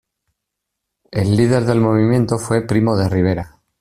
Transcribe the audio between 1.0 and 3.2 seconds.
El líder del movimiento fue: Primo de